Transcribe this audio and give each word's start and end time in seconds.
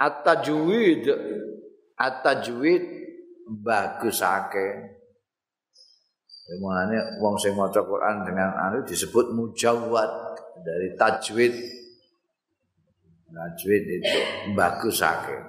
at-tajwid 0.00 1.04
at-tajwid 2.00 2.84
bagusake 3.46 5.00
Mulane 6.58 7.22
wong 7.22 7.38
sing 7.38 7.54
maca 7.54 7.78
Quran 7.78 8.26
dengan 8.26 8.50
anu 8.58 8.82
disebut 8.82 9.30
mujawwad 9.30 10.34
dari 10.66 10.98
tajwid. 10.98 11.54
Tajwid 13.30 13.84
itu 13.86 14.18
bagusake. 14.58 15.46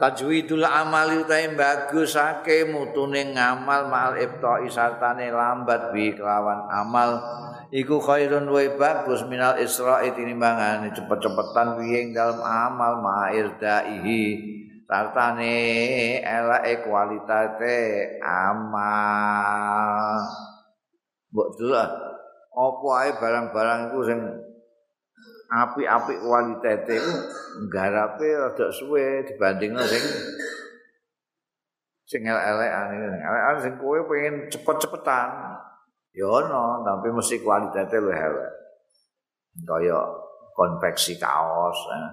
Tajwidul 0.00 0.64
amal 0.64 1.20
utahe 1.20 1.52
bagusake 1.52 2.64
mutune 2.64 3.36
ngamal 3.36 3.92
mal 3.92 4.16
ibta'i 4.16 4.72
sartane 4.72 5.28
lambat 5.28 5.92
bi 5.92 6.16
kelawan 6.16 6.64
amal 6.72 7.20
iku 7.70 8.02
khairun 8.02 8.50
wa 8.50 8.60
bagus 8.76 9.24
minal 9.30 9.56
isra'i 9.56 10.12
tinimbangane. 10.12 10.92
Cepet-cepetan 10.92 11.80
wiying 11.80 12.12
dalam 12.12 12.42
amal 12.42 13.00
ma'irdaihi 13.00 14.52
sartane 14.84 15.56
eleke 16.20 16.84
kualitate 16.84 17.78
amal. 18.20 20.20
Mbok 21.32 21.48
delok 21.58 21.90
apa 22.54 22.88
ae 23.02 23.10
barang-barang 23.18 23.80
iku 23.90 24.00
sing 24.06 24.20
apik-apik 25.50 26.18
kualitate 26.22 27.02
iku 27.02 27.14
garape 27.70 28.28
rada 28.30 28.70
suwe 28.70 29.26
dibandingno 29.26 29.82
sing 29.82 30.04
sing 32.06 32.22
elek-elekan 32.22 32.94
iki 32.94 33.06
elek 33.18 33.58
sing 33.66 33.74
kowe 33.82 33.98
pengen 34.06 34.46
cepet-cepetan 34.46 35.28
ya 36.14 36.26
ono 36.30 36.86
tapi 36.86 37.10
mesti 37.10 37.42
kualitate 37.42 37.98
luwih 37.98 38.14
elek 38.14 38.52
kaya 39.66 39.98
konveksi 40.54 41.18
kaos 41.18 41.78
eh. 41.90 42.08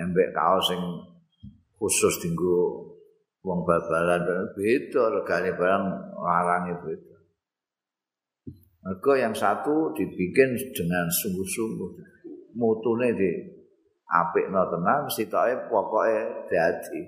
embek 0.00 0.32
kaos 0.32 0.72
sing 0.72 0.80
khusus 1.76 2.20
dinggo 2.24 2.92
wong 3.42 3.66
bal-balan 3.66 4.22
beda 4.54 5.02
regane 5.18 5.50
barang 5.58 5.84
larang 6.14 6.64
itu. 6.78 6.94
Mergo 8.82 9.14
yang 9.14 9.34
satu 9.34 9.94
dibikin 9.94 10.58
dengan 10.74 11.06
sungguh-sungguh. 11.06 11.90
Mutune 12.58 13.14
di 13.14 13.30
apikno 14.10 14.66
tenan, 14.68 15.06
sitoke 15.06 15.70
pokoke 15.70 16.50
dadi 16.50 17.00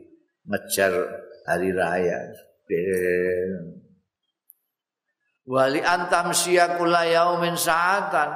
ngejar 0.47 0.95
hari 1.51 1.71
raya. 1.75 2.19
Wali 5.45 5.85
antam 5.85 6.33
kula 6.81 7.05
yaumin 7.05 7.53
sa'atan 7.53 8.31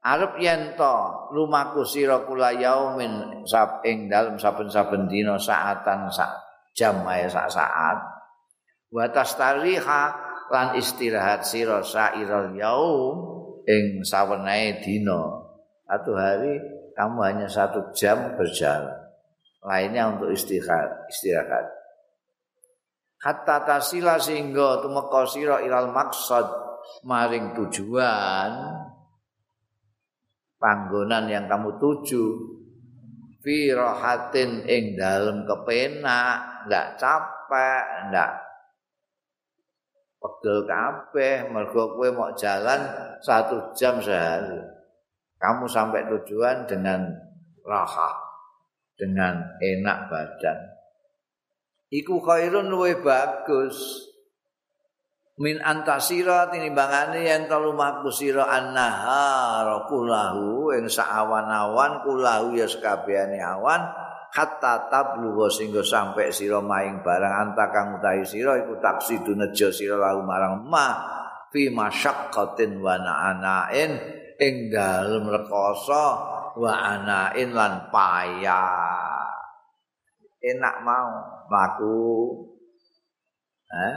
arep 0.00 0.40
yen 0.40 0.72
to 0.80 0.96
lumaku 1.36 1.84
sira 1.84 2.24
kula 2.24 2.56
yaumin 2.56 3.44
sab 3.44 3.84
ing 3.84 4.08
dalem 4.08 4.40
saben-saben 4.40 5.04
dina 5.12 5.36
saatan 5.36 6.08
sak 6.08 6.32
jam 6.72 7.04
ae 7.04 7.28
sak 7.28 7.52
saat. 7.52 8.00
Wa 8.88 9.12
tastariha 9.12 10.02
lan 10.48 10.72
istirahat 10.80 11.44
sira 11.44 11.84
sairal 11.84 12.56
yaum 12.56 13.16
ing 13.68 14.00
sawenae 14.00 14.80
dina. 14.80 15.44
Satu 15.84 16.16
hari 16.16 16.56
kamu 16.96 17.18
hanya 17.28 17.48
satu 17.48 17.92
jam 17.92 18.40
berjalan. 18.40 18.96
Lainnya 19.60 20.16
untuk 20.16 20.32
istirahat 20.32 21.12
istirahat 21.12 21.77
hatta 23.18 23.66
tasila 23.66 24.18
sehingga 24.18 24.82
tumeka 24.82 25.26
sira 25.26 25.58
ilal 25.62 25.90
maksud 25.90 26.46
maring 27.02 27.54
tujuan 27.58 28.50
panggonan 30.58 31.30
yang 31.30 31.46
kamu 31.46 31.78
tuju. 31.78 32.56
Fi 33.38 33.70
rahatin 33.70 34.66
ing 34.66 34.98
dalem 34.98 35.46
kepenak 35.46 36.66
ndak 36.66 36.98
capek 36.98 38.10
ndak 38.10 38.30
pegel 40.18 40.66
kabeh 40.66 41.46
mergo 41.46 41.94
kowe 41.94 42.10
mau 42.10 42.34
jalan 42.34 42.82
satu 43.22 43.70
jam 43.78 44.02
sehari. 44.02 44.58
Kamu 45.38 45.70
sampai 45.70 46.10
tujuan 46.10 46.66
dengan 46.66 47.06
raha 47.62 48.10
dengan 48.98 49.38
enak 49.62 50.10
badan 50.10 50.77
iku 51.92 52.20
khairun 52.20 52.68
luwih 52.68 53.00
bagus. 53.00 54.04
Min 55.38 55.62
antasira 55.62 56.50
tinimbangane 56.50 57.22
yen 57.22 57.46
telu 57.46 57.70
maku 57.70 58.10
sira 58.10 58.50
annahar 58.50 59.86
kulahu 59.86 60.74
ing 60.74 60.90
saawan-awan 60.90 62.02
kulahu 62.02 62.58
ya 62.58 62.66
sekabehane 62.66 63.38
awan 63.38 63.86
hatta 64.34 64.90
tablugo 64.90 65.46
sehingga 65.46 65.86
sampai 65.86 66.34
sira 66.34 66.58
maing 66.58 67.06
barang 67.06 67.34
anta 67.54 67.70
kang 67.70 68.02
utahi 68.02 68.26
sira 68.26 68.58
iku 68.60 68.82
taksidu 68.82 69.38
nejo 69.38 69.70
sira 69.70 69.94
lahu 69.94 70.26
marang 70.26 70.66
ma 70.66 70.88
fi 71.48 71.72
masyaqqatin 71.72 72.82
wa 72.82 72.98
anain 72.98 73.94
ing 74.42 74.54
dalem 74.74 75.22
rekoso 75.32 76.06
wa 76.58 76.72
anain 76.82 77.54
lan 77.54 77.88
payah 77.88 78.87
enak 80.42 80.76
mau. 80.82 81.10
Mlaku 81.48 82.00
eh 83.68 83.96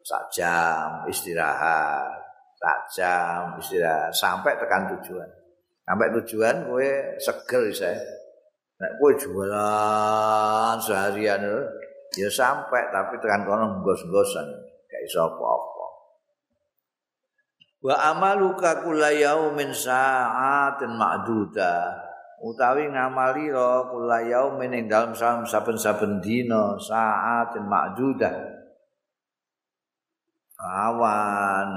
sak 0.00 0.24
jam 0.32 1.04
istirahat, 1.08 2.20
sak 2.56 2.78
jam 2.92 3.42
istirahat. 3.60 4.12
Sampai 4.12 4.56
tekan 4.56 4.88
tujuan. 4.96 5.28
Sampai 5.84 6.08
tujuan 6.20 6.70
kowe 6.70 6.90
seger 7.18 7.62
saya. 7.74 8.00
Nek 8.80 8.92
kowe 8.96 9.12
jualan 9.12 10.76
seharian 10.80 11.44
ya 12.16 12.28
sampai 12.32 12.90
tapi 12.90 13.20
tekan 13.22 13.44
kono 13.44 13.84
gos-gosan 13.84 14.46
gak 14.88 15.02
iso 15.04 15.20
apa-apa. 15.30 15.86
Wa 17.80 17.94
amaluka 18.12 18.84
kula 18.84 19.12
yaumin 19.12 19.72
sa'atin 19.72 20.96
ma'duda 20.96 22.09
utawi 22.40 22.88
ngamali 22.88 23.52
ro 23.52 23.92
kula 23.92 24.24
yaumin 24.24 24.72
ing 24.72 24.84
dalem 24.88 25.12
saben-saben 25.44 26.24
dina 26.24 26.76
sa'atin 26.80 27.68
ma'duda 27.68 28.32
awan 30.60 31.72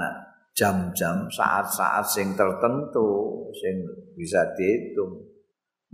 jam-jam 0.54 1.26
saat-saat 1.28 2.04
sing 2.06 2.36
tertentu 2.38 3.42
sing 3.56 3.76
bisa 4.14 4.44
dihitung. 4.54 5.34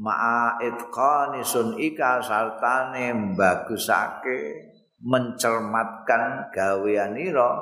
Ma'a 0.01 0.57
itqani 0.65 1.45
sunika 1.45 2.25
sartane 2.25 3.37
bagusake 3.37 4.73
mencermatkan 5.01 6.49
gaweanira 6.53 7.61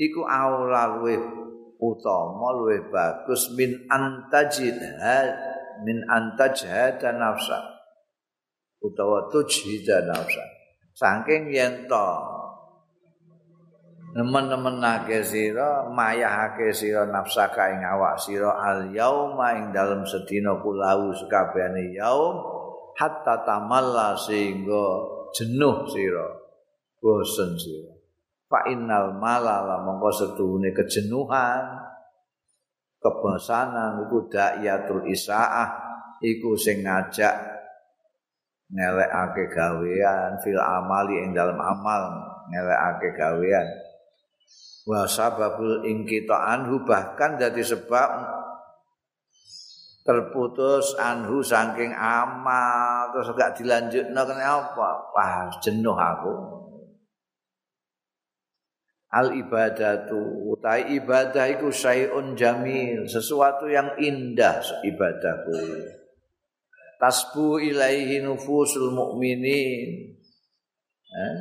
iku 0.00 0.24
aula 0.24 0.96
luwih 0.96 1.20
utama 1.76 2.48
luwih 2.56 2.80
bagus 2.88 3.52
min 3.56 3.76
antajid 3.92 4.76
min 5.84 6.02
antajhad 6.06 7.02
nafsa 7.18 7.58
utawa 8.82 9.26
tujhid 9.30 9.86
nafsa. 10.06 10.44
Saking 10.94 11.54
yen 11.54 11.86
to 11.86 12.06
nemen-nemenake 14.18 15.22
sira 15.22 15.86
mayahake 15.86 16.74
sira 16.74 17.06
nafsaka 17.06 17.70
ing 17.70 17.86
awak 17.86 18.18
sira 18.18 18.50
al 18.56 18.90
yauma 18.90 19.54
ing 19.54 19.70
dalem 19.70 20.02
sedina 20.02 20.58
kulau 20.58 21.14
sekabehane 21.14 21.94
yaum 21.94 22.40
hatta 22.98 23.46
tamalla 23.46 24.18
sehingga 24.18 24.84
jenuh 25.36 25.86
sira 25.86 26.26
bosen 26.98 27.54
sira. 27.54 27.94
Fa 28.48 28.64
innal 28.66 29.14
malala 29.20 29.84
mongko 29.86 30.10
setuhune 30.10 30.72
kejenuhan 30.72 31.87
kebosanan 32.98 34.02
iku 34.06 34.26
da'iyatul 34.26 35.06
isaah 35.10 35.70
iku 36.22 36.58
sing 36.58 36.82
ngajak 36.82 37.34
ngelekake 38.68 39.48
gawean 39.48 40.36
fil 40.44 40.60
amali 40.60 41.24
ing 41.24 41.32
dalam 41.32 41.56
amal 41.56 42.02
ngelekake 42.52 43.16
gawean. 43.16 43.66
Wa 44.88 45.04
sababul 45.04 45.84
ingkita 45.84 46.32
anhu 46.32 46.80
bahkan 46.84 47.36
jadi 47.36 47.60
sebab 47.60 48.08
terputus 50.08 50.96
anhu 50.96 51.44
saking 51.44 51.92
amal 51.92 53.12
terus 53.12 53.28
gak 53.36 53.60
dilanjutno 53.60 54.24
kenapa 54.24 55.12
wah 55.12 55.52
jenuh 55.60 55.92
aku 55.92 56.32
al 59.12 59.32
ibadatu. 59.36 60.48
Utai 60.52 60.96
ibadah 60.98 61.48
iku 61.48 61.72
syai'un 61.72 62.36
jamil. 62.36 63.08
Sesuatu 63.08 63.68
yang 63.68 63.96
indah 64.00 64.60
ibadahku. 64.84 65.56
Tasbu 66.98 67.62
ilaihi 67.62 68.24
nufusul 68.24 68.92
mu'minin. 68.92 70.18
Eh? 71.08 71.36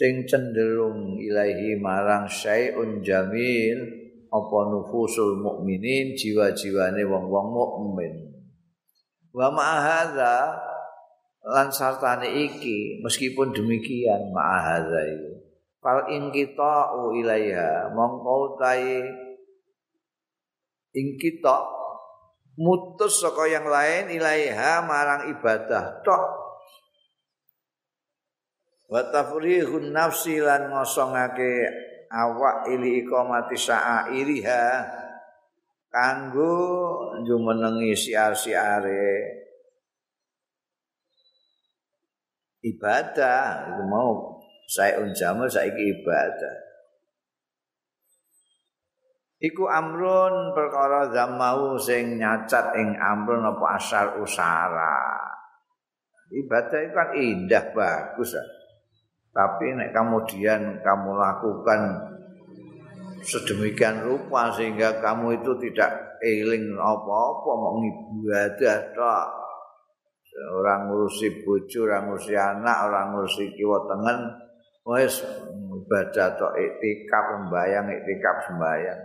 sing 0.00 0.24
cenderung 0.24 1.20
ilahi 1.20 1.76
marang 1.76 2.24
syai'un 2.24 3.04
jamil. 3.04 4.00
Apa 4.30 4.58
nufusul 4.70 5.42
mukminin 5.42 6.14
jiwa-jiwane 6.14 7.02
wong-wong 7.02 7.48
mukmin. 7.50 8.14
Wa 9.34 9.50
ma'ahadza 9.50 10.54
lan 11.42 11.66
sartane 11.74 12.30
iki 12.30 13.02
meskipun 13.02 13.50
demikian 13.50 14.30
ma'ahadza 14.30 15.00
itu 15.10 15.49
fal 15.80 16.06
ingkita'u 16.12 17.16
ilaiha. 17.18 17.90
Mongko 17.96 18.60
tai 18.60 19.00
ingkita 20.94 21.56
mutus 22.60 23.24
saka 23.24 23.48
yang 23.48 23.66
lain 23.66 24.12
ilaiha 24.12 24.84
marang 24.84 25.32
ibadah 25.32 26.04
tok. 26.04 26.24
Wa 28.90 29.06
tafrihun 29.08 29.94
nafsi 29.94 30.42
lan 30.42 30.68
ngosongake 30.68 31.64
awak 32.10 32.66
ili 32.68 33.06
iqamati 33.06 33.54
sa'iriha 33.54 34.64
kanggo 35.90 36.58
jumenengi 37.22 37.94
siar-siare 37.94 39.06
ibadah. 42.66 43.70
Itu 43.70 43.82
mau 43.86 44.39
saya 44.70 45.02
unjamu 45.02 45.50
saiki 45.50 45.98
ibadah 45.98 46.54
iku 49.42 49.66
amrun 49.66 50.54
perkara 50.54 51.10
zamau 51.10 51.74
sing 51.74 52.22
nyacat 52.22 52.78
ing 52.78 52.94
amrun 52.94 53.50
apa 53.50 53.66
asal 53.74 54.22
usara 54.22 55.26
ibadah 56.30 56.78
itu 56.78 56.94
kan 56.94 57.08
indah 57.18 57.64
bagus 57.74 58.38
ya. 58.38 58.44
Tapi 59.30 59.78
nek 59.78 59.94
kemudian 59.94 60.82
kamu 60.82 61.10
lakukan 61.14 61.80
sedemikian 63.22 64.02
rupa 64.02 64.50
sehingga 64.50 64.98
kamu 64.98 65.38
itu 65.38 65.54
tidak 65.70 66.18
eling 66.18 66.74
apa-apa 66.74 67.50
mau 67.54 67.78
ibadah 67.78 68.78
tok. 68.90 69.26
Orang 70.40 70.86
ngurusi 70.86 71.42
bojo, 71.42 71.90
orang 71.90 72.06
ngurusi 72.06 72.34
anak, 72.38 72.86
orang 72.86 73.06
ngurusi 73.12 73.50
kiwa 73.54 73.82
tengen, 73.90 74.18
wis 74.86 75.20
ibadah 75.80 76.28
tok 76.38 76.54
iktikaf 76.56 77.24
sembayang, 77.36 77.86
iktikaf 77.90 78.36
sembayang. 78.48 79.00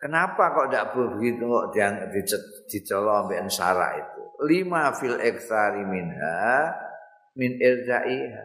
Kenapa 0.00 0.56
kok 0.56 0.68
tidak 0.72 0.96
begitu 0.96 1.44
kok 1.44 1.76
dicolong 2.72 3.28
ambil 3.28 3.48
sara 3.52 4.00
itu? 4.00 4.22
Lima 4.48 4.96
fil 4.96 5.20
eksari 5.20 5.84
minha 5.84 6.72
min 7.36 7.60
irzaiha 7.60 8.44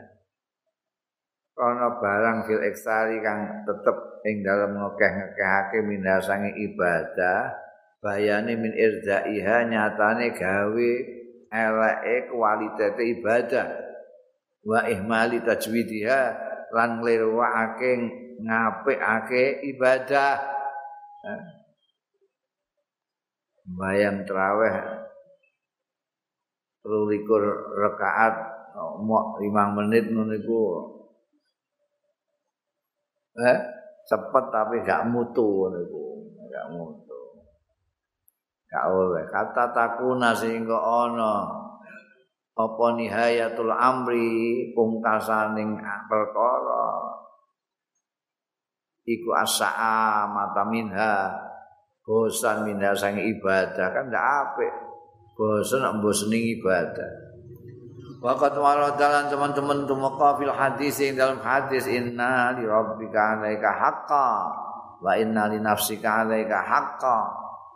ana 1.56 1.88
barang 2.04 2.38
fil 2.52 2.60
eksari 2.60 3.24
kang 3.24 3.64
tetep 3.64 3.98
ing 4.28 4.44
dalem 4.44 4.76
ngekeh-ngekehake 4.76 5.80
minasange 5.88 6.52
ibadah 6.60 7.56
bayane 8.04 8.60
min 8.60 8.76
irzaiha 8.76 9.64
nyatane 9.72 10.36
gawe 10.36 10.92
eleke 11.56 12.16
kualitate 12.36 13.04
ibadah 13.16 13.85
wa 14.66 14.82
ihmali 14.90 15.46
tajwidiha 15.46 16.22
lan 16.74 17.00
nglirwakake 17.00 17.92
ngapikake 18.42 19.62
ibadah. 19.72 20.42
Bayang 23.66 24.26
traweh 24.30 25.06
likur 26.86 27.42
rakaat 27.82 28.36
mau 29.02 29.42
lima 29.42 29.74
menit 29.74 30.06
niku 30.14 30.86
eh 33.42 33.58
cepet 34.06 34.46
tapi 34.54 34.86
gak 34.86 35.10
mutu 35.10 35.66
niku 35.74 36.30
gak 36.46 36.68
mutu. 36.78 37.22
Gak 38.70 38.86
oleh. 38.86 39.26
Kata 39.34 39.74
takuna 39.74 40.38
sehingga 40.38 40.78
ono 40.78 41.65
apa 42.56 42.86
nihayatul 42.96 43.68
amri 43.68 44.72
pungkasaning 44.72 45.76
perkara? 46.08 46.88
Iku 49.04 49.30
asaa 49.36 50.24
mata 50.32 50.64
minha. 50.64 51.36
Bosan 52.08 52.64
minha 52.64 52.96
sang 52.96 53.20
ibadah. 53.20 53.88
Kan 53.92 54.08
ndak 54.08 54.24
apik. 54.24 54.74
Bosan 55.36 55.84
nak 55.84 56.00
bosening 56.00 56.56
ibadah. 56.56 57.12
Waqat 58.24 58.56
waladalan 58.56 59.28
teman-teman 59.28 59.84
tumeka 59.86 60.40
fil 60.40 60.56
hadis 60.56 60.98
yang 61.04 61.14
dalam 61.20 61.40
hadis 61.44 61.86
inna 61.86 62.56
li 62.56 62.64
rabbika 62.66 63.38
alaika 63.38 63.70
haqqa 63.70 64.30
wa 65.04 65.12
inna 65.14 65.46
li 65.52 65.62
nafsika 65.62 66.26
alaika 66.26 66.64
haqqa 66.64 67.18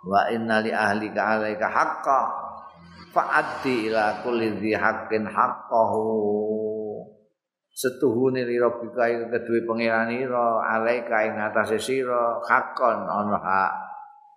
wa 0.08 0.26
inna 0.31 0.64
li 0.64 0.74
ahlika 0.74 1.38
alaika 1.38 1.70
haqqa 1.70 2.22
fa'addi 3.14 3.90
ila 3.90 4.22
kulli 4.22 4.58
dhi 4.58 4.72
haqqin 4.78 5.26
haqqahu. 5.26 6.06
Setuhune 7.74 8.44
li 8.44 8.60
rabbika 8.60 9.08
iku 9.08 9.26
kedue 9.32 9.64
pangeranira 9.64 10.60
alaika 10.68 11.24
ing 11.26 11.40
atase 11.40 11.80
sira. 11.80 12.44
Haqqan 12.44 13.08
ana 13.08 13.40
hak. 13.40 13.72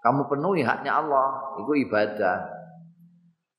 Kamu 0.02 0.26
penuhi 0.30 0.62
haknya 0.62 1.02
Allah 1.02 1.58
itu 1.62 1.72
ibadah. 1.86 2.38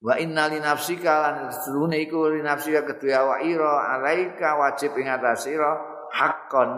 Wa 0.03 0.19
inna 0.19 0.51
li 0.51 0.59
nafsika 0.59 1.23
lan 1.23 1.35
sedune 1.51 1.99
iku 2.03 2.31
li 2.31 2.43
nafsika 2.43 2.83
kedua 2.83 3.23
awak 3.23 3.39
ira 3.47 3.73
alaika 3.99 4.59
wajib 4.59 4.95
ing 4.99 5.07
atas 5.07 5.47
sira. 5.47 5.71
Hakon 6.13 6.69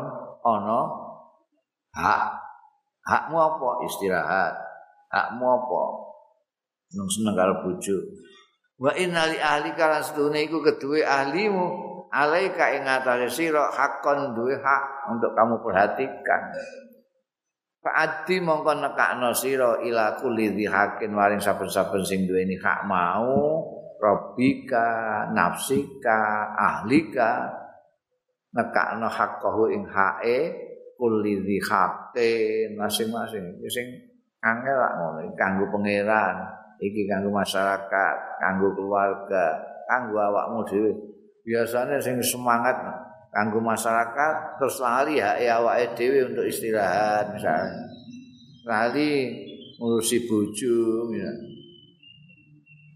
ana 0.45 0.79
hak. 1.93 2.23
Hakmu 3.05 3.37
apa? 3.37 3.69
Istirahat. 3.85 4.53
Hakmu 5.13 5.45
apa 5.45 6.05
nang 6.95 7.07
seneng 7.11 7.35
karo 7.35 7.61
bojo 7.61 7.97
wa 8.79 8.91
inna 8.95 9.27
li 9.27 9.37
ahlika 9.39 9.87
lan 9.87 10.03
sedune 10.03 10.43
iku 10.47 10.63
kedua 10.63 11.03
ahlimu 11.03 11.85
alaika 12.15 12.71
ing 12.71 12.87
atas 12.87 13.35
sira 13.35 13.67
hakon 13.75 14.31
duwe 14.31 14.55
hak 14.55 15.11
untuk 15.11 15.35
kamu 15.35 15.59
perhatikan. 15.59 16.43
Fa'addi 17.83 18.41
mongko 18.41 18.71
nekakno 18.81 19.29
sira 19.35 19.77
ila 19.83 20.17
kulli 20.17 20.65
hakin 20.65 21.11
waring 21.13 21.43
saben-saben 21.43 22.01
sing 22.01 22.25
duweni 22.25 22.57
hak 22.57 22.87
mau 22.87 23.61
robika 23.99 25.27
nafsika 25.35 26.49
ahlika. 26.55 27.51
Nekakno 28.55 29.11
hakku 29.11 29.67
ing 29.69 29.83
hae 29.85 30.55
kulli 30.95 31.59
hakin 31.59 32.79
masing-masing. 32.79 33.59
Sing 33.69 33.85
angel 34.39 34.77
lak 34.79 34.93
ngono 34.97 35.19
kanggo 35.35 35.65
pangeran 35.69 36.54
iki 36.79 37.07
kanggo 37.07 37.31
masyarakat 37.31 38.15
kanggo 38.41 38.71
keluarga 38.75 39.75
kanggo 39.87 40.17
awakmu 40.17 40.61
dhewe. 40.67 40.91
Biasanya 41.45 42.01
sing 42.01 42.17
semangat 42.19 42.75
kanggo 43.29 43.61
masyarakat 43.61 44.57
terus 44.57 44.81
lali 44.81 45.21
ya 45.21 45.37
awake 45.61 45.93
dhewe 45.93 46.33
untuk 46.33 46.45
istirahat 46.47 47.31
misalnya. 47.31 47.85
Lali 48.65 49.11
ngurusi 49.77 50.25
bojo 50.25 51.11
ya. 51.13 51.31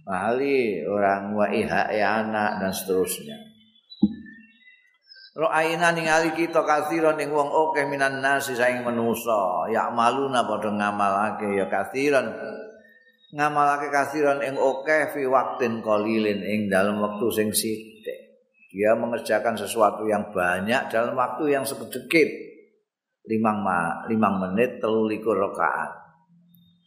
lali 0.09 0.81
orang 0.89 1.37
wa 1.37 1.45
iha 1.53 1.93
anak 1.93 2.57
dan 2.57 2.73
seterusnya. 2.73 3.37
Ro'ayna 5.37 5.93
ningali 5.95 6.33
kita 6.35 6.65
kathiran 6.65 7.15
ning 7.15 7.31
wong 7.31 7.47
akeh 7.47 7.87
minan 7.87 8.19
nasi 8.19 8.57
saing 8.57 8.83
manusa 8.83 9.69
ya 9.71 9.87
maluna 9.93 10.43
padha 10.43 10.67
ngamalake 10.67 11.47
ya 11.55 11.69
kathiran 11.69 12.33
ngamalake 13.29 13.93
kathiran 13.93 14.41
ing 14.41 14.57
akeh 14.57 15.13
fi 15.13 15.21
waktin 15.29 15.85
qalilin 15.85 16.41
ing 16.41 16.69
dalam 16.69 16.97
waktu 16.97 17.25
sing 17.29 17.49
sithik. 17.53 18.19
Dia 18.69 18.93
mengerjakan 18.93 19.57
sesuatu 19.57 20.05
yang 20.05 20.29
banyak 20.29 20.93
dalam 20.93 21.17
waktu 21.17 21.57
yang 21.57 21.65
sedikit 21.65 22.29
limang, 23.25 23.65
ma, 23.65 24.05
limang 24.05 24.37
menit 24.45 24.77
telu 24.77 25.09
likur 25.09 25.37
rakaat. 25.37 25.89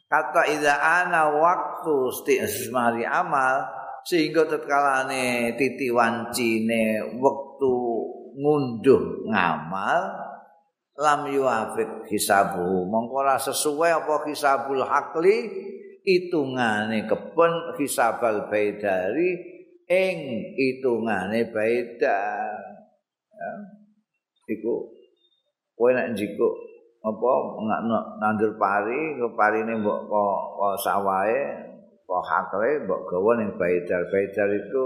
Kata 0.06 0.46
ida 0.46 0.78
ana 0.78 1.32
waktu 1.32 2.12
istismari 2.38 3.02
amal 3.02 3.66
sehingga 4.02 4.44
tetkalane 4.46 5.56
titi 5.56 5.88
wancine 5.88 7.16
waktu 7.16 7.72
ngunduh 8.36 9.30
ngamal 9.30 10.00
lam 10.98 11.20
yuafid 11.32 12.12
hisabu 12.12 12.84
mongko 12.84 13.24
sesuai 13.40 14.04
apa 14.04 14.28
hisabul 14.28 14.84
hakli 14.84 15.48
hitungane 16.02 17.06
kepun 17.06 17.78
hisabal 17.78 18.50
baidari 18.50 19.38
ing 19.86 20.16
hitungane 20.58 21.50
beda 21.50 22.20
ya 23.32 23.52
iku 24.50 24.90
kowe 25.74 25.90
nek 25.90 26.14
njiko 26.14 26.48
apa 27.02 27.30
nandur 28.22 28.54
pari 28.58 29.18
ke 29.18 29.26
parine 29.34 29.74
mbok 29.82 30.06
kok 30.06 30.74
sawahe 30.86 31.72
kok 32.12 32.28
hakle 32.28 32.84
mbok 32.84 33.00
gawa 33.08 33.40
ning 33.40 33.56
baidar. 33.56 34.04
Baidar 34.12 34.48
itu 34.52 34.84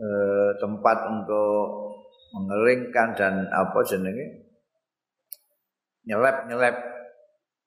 eh, 0.00 0.50
tempat 0.56 0.98
untuk 1.12 1.92
mengeringkan 2.32 3.12
dan 3.12 3.34
apa 3.52 3.78
jenenge? 3.84 4.48
Nyelep-nyelep 6.08 6.76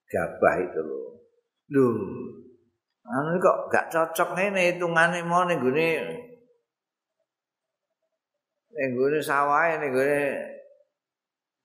gabah 0.10 0.56
itu 0.66 0.80
loh. 0.82 1.21
Loh, 1.72 1.96
anu 3.08 3.40
kok 3.40 3.72
gak 3.72 3.88
cocok 3.88 4.36
ngene 4.36 4.76
hitungane 4.76 5.24
mau 5.24 5.48
ning 5.48 5.64
gone 5.64 5.90
ning 8.76 8.90
gone 8.92 9.20
sawahe 9.24 9.80
ning 9.80 9.96
gone 9.96 10.24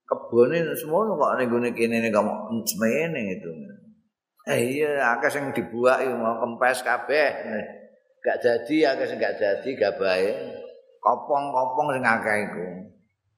kebone 0.07 0.63
semono 0.79 1.19
kok 1.19 1.43
ning 1.43 1.51
gone 1.51 1.69
kene 1.75 1.99
ning 1.99 2.15
kok 2.15 2.23
semene 2.71 3.21
itu. 3.35 3.51
Eh 4.47 4.79
iya 4.79 5.19
akeh 5.19 5.27
sing 5.27 5.51
dibuak 5.51 6.07
mau 6.15 6.39
kempes 6.39 6.87
kabeh. 6.87 7.29
Gak 8.23 8.39
jadi 8.39 8.95
akeh 8.95 9.11
sing 9.11 9.19
gak 9.19 9.43
jadi 9.43 9.71
gabahe. 9.75 10.31
Kopong-kopong 11.03 11.99
sing 11.99 12.07
akeh 12.07 12.37
iku. 12.47 12.67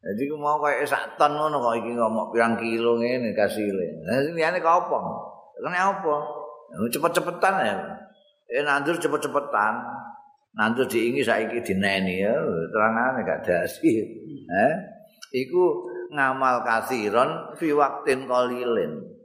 Jadi 0.04 0.22
ku 0.28 0.36
mau 0.36 0.60
kaya 0.60 0.84
sak 0.84 1.16
ton 1.16 1.32
ngono 1.32 1.64
kok 1.64 1.80
iki 1.80 1.96
ngomong 1.96 2.28
pirang 2.28 2.60
kilo 2.60 3.00
ngene 3.00 3.32
kasile. 3.32 4.04
Lah 4.04 4.20
liyane 4.20 4.60
kopong. 4.60 5.06
Kene 5.58 5.74
apa? 5.80 6.37
Cepet-cepetan 6.92 7.54
ya. 7.64 7.76
Eh 8.48 8.62
nandur 8.64 8.96
cepet-cepetan. 8.96 9.74
Nandur 10.56 10.88
diingi 10.88 11.22
saiki 11.22 11.62
dineni 11.62 12.24
ya, 12.24 12.34
terangane 12.72 13.22
gak 13.22 13.46
dasi. 13.46 14.02
Eh, 14.48 14.74
iku 15.36 15.86
ngamal 16.10 16.64
kasiron 16.64 17.54
fi 17.54 17.70
waktin 17.76 18.24
qalilin. 18.24 19.18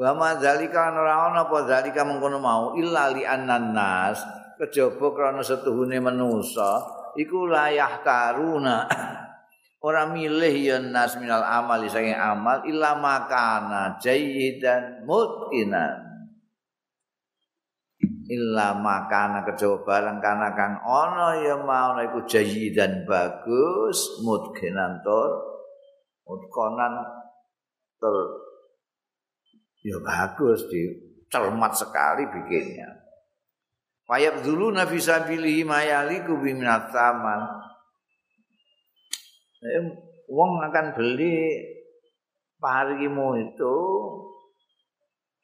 Wa 0.00 0.16
ma 0.16 0.32
zalika 0.40 0.88
ora 0.96 1.28
ana 1.28 1.44
apa 1.44 1.68
zalika 1.68 2.08
mengkono 2.08 2.40
mau 2.40 2.72
illa 2.72 3.12
li 3.12 3.20
annas 3.20 4.24
kejaba 4.56 5.12
krana 5.12 5.44
setuhune 5.44 6.00
manusa 6.00 6.80
iku 7.20 7.44
layah 7.44 8.00
taruna 8.00 8.88
ora 9.86 10.08
milih 10.08 10.54
ya 10.56 10.76
nas 10.80 11.20
minal 11.20 11.44
amal 11.44 11.84
saking 11.84 12.16
amal 12.16 12.64
illa 12.64 12.96
makana 12.96 14.00
jayyidan 14.00 15.04
mutqinan 15.04 15.99
illa 18.30 18.78
makana 18.78 19.42
kejaba 19.42 19.82
barang 19.82 20.18
kana 20.22 20.54
kang 20.54 20.78
ana 20.86 21.34
ya 21.42 21.58
mau 21.58 21.98
iku 21.98 22.22
jayyidan 22.30 23.02
bagus 23.02 24.22
mutqinan 24.22 25.02
tur 25.02 25.34
mutkonan 26.22 26.94
ter 27.98 28.14
ya 29.82 29.98
bagus 29.98 30.62
di 30.70 31.10
cermat 31.26 31.72
sekali 31.74 32.26
bikinnya. 32.30 32.90
Fayab 34.06 34.42
dulu 34.42 34.74
nafisa 34.74 35.22
pilih 35.22 35.66
mayaliku 35.66 36.34
biminat 36.38 36.90
taman. 36.90 37.46
Eh, 39.62 39.86
wong 40.26 40.58
akan 40.66 40.86
beli 40.98 41.62
parimu 42.58 43.38
itu 43.38 43.76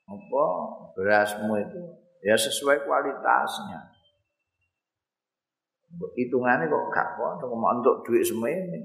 apa 0.06 0.44
berasmu 0.94 1.54
itu 1.58 1.82
ya 2.26 2.34
sesuai 2.34 2.82
kualitasnya. 2.82 3.94
Hitungannya 6.18 6.66
kok 6.66 6.84
gak 6.90 7.08
kok 7.14 7.46
untuk 7.46 8.02
duit 8.02 8.26
semua 8.26 8.50
ini. 8.50 8.82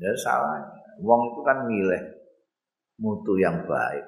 Ya 0.00 0.10
salah. 0.16 0.64
Wong 1.04 1.20
itu 1.30 1.40
kan 1.44 1.68
milih 1.68 2.02
mutu 2.98 3.36
yang 3.36 3.68
baik. 3.68 4.02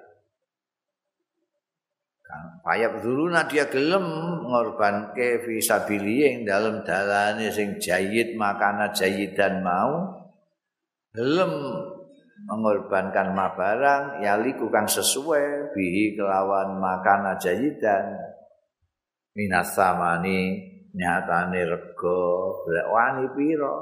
Payak 2.62 3.02
duluna 3.02 3.50
dia 3.50 3.66
gelem 3.66 4.06
ngorban 4.46 5.10
ke 5.18 5.42
visabili 5.42 6.22
yang 6.22 6.46
dalam 6.46 6.86
dalane 6.86 7.50
sing 7.50 7.82
jayid 7.82 8.38
makana 8.38 8.94
jayidan 8.94 9.66
mau 9.66 10.14
gelem 11.10 11.50
mengorbankan 12.46 13.34
ma 13.34 13.50
barang 13.50 14.22
yaliku 14.22 14.70
kang 14.70 14.86
sesuai 14.86 15.74
bihi 15.74 16.14
kelawan 16.14 16.78
makana 16.78 17.34
jayidan 17.34 18.29
minas 19.40 19.72
samani 19.72 20.68
nyatane 20.92 21.64
rego 21.64 22.60
wani 22.92 23.24
piro 23.32 23.74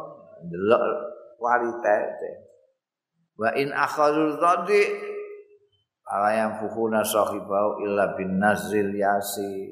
delok 0.47 0.87
kualitas 1.43 2.47
Wa 3.39 3.55
in 3.55 3.71
akhadul 3.71 4.35
dhadi 4.43 4.83
ala 6.11 6.31
yang 6.35 6.53
fuhuna 6.59 7.07
sahibau 7.07 7.79
illa 7.87 8.19
bin 8.19 8.43
nazril 8.43 8.91
yasi. 8.91 9.71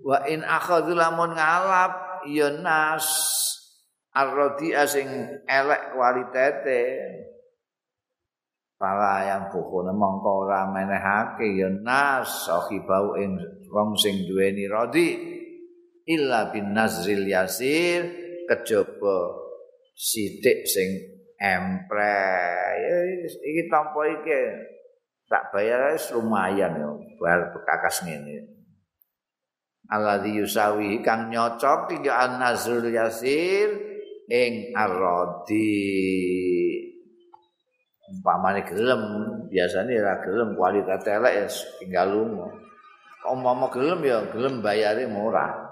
Wa 0.00 0.24
in 0.24 0.40
akhadul 0.40 0.96
lamun 0.96 1.36
ngalap 1.36 2.24
ya 2.32 2.48
nas. 2.56 3.04
Arrodi 4.16 4.72
asing 4.72 5.08
elek 5.44 5.92
kualitete. 5.92 6.84
Para 8.80 9.28
yang 9.28 9.52
fuhuna 9.52 9.92
mongko 9.92 10.48
menehake 10.72 11.60
ya 11.60 11.68
nas. 11.68 12.48
Sahibau 12.48 13.20
ing 13.20 13.36
wong 13.72 13.96
sing 13.96 14.28
duweni 14.28 14.68
rodi 14.68 15.16
illa 16.04 16.52
bin 16.52 16.76
nazril 16.76 17.24
yasir 17.24 18.04
kejaba 18.44 19.32
sithik 19.96 20.68
sing 20.68 20.88
empre 21.40 22.20
iki 23.24 23.62
tampa 23.72 24.04
iki. 24.12 24.42
Tak 25.32 25.48
bayar 25.48 25.96
lumayan 26.12 26.76
ya 26.76 26.88
bayar 27.16 27.56
bekakas 27.56 28.04
ngene. 28.04 28.52
Alladzi 29.88 30.36
yusawi 30.36 31.00
kang 31.00 31.32
nyocok 31.32 31.88
tiga 31.88 32.28
an-nazrul 32.28 32.92
yasir 32.92 33.72
ing 34.28 34.76
arodi. 34.76 35.72
Umpamane 38.12 38.60
gelem 38.68 39.02
biasanya 39.48 40.04
ora 40.04 40.14
gelem 40.20 40.52
kualitas 40.52 41.00
elek 41.08 41.32
ya 41.32 41.46
tinggal 41.80 42.08
lunga 42.12 42.48
umpama 43.28 43.70
gelem 43.70 44.00
ya 44.02 44.18
gelem 44.30 44.64
bayare 44.64 45.06
murah. 45.06 45.70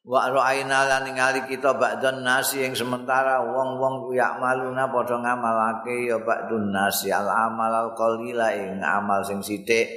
Wa 0.00 0.32
ra'aina 0.32 0.88
lan 0.88 1.12
ningali 1.12 1.44
kita 1.44 1.76
ba'dun 1.76 2.24
nasi 2.24 2.64
yang 2.64 2.72
sementara 2.72 3.44
wong-wong 3.44 4.08
ku 4.08 4.16
yak 4.16 4.40
maluna 4.40 4.88
padha 4.88 5.20
ngamalake 5.20 6.08
ya 6.08 6.18
ba'dun 6.20 6.72
nasi 6.72 7.12
al 7.12 7.28
amal 7.28 7.68
al 7.68 7.90
qalila 7.92 8.50
ing 8.56 8.80
amal 8.80 9.20
sing 9.22 9.44
sithik. 9.44 9.88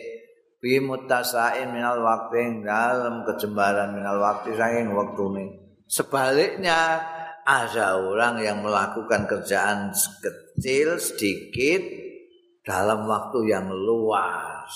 Bi 0.60 0.80
mutasain 0.80 1.72
minal 1.72 2.00
waqti 2.00 2.64
dalam 2.64 3.28
kejembaran 3.28 3.96
minal 3.96 4.20
waqti 4.20 4.56
saking 4.56 4.96
waktune 4.96 5.64
sebaliknya 5.94 7.06
ada 7.46 8.00
orang 8.02 8.42
yang 8.42 8.66
melakukan 8.66 9.30
kerjaan 9.30 9.92
kecil 9.94 10.98
sedikit 10.98 11.84
dalam 12.64 13.06
waktu 13.06 13.52
yang 13.52 13.70
luas 13.70 14.72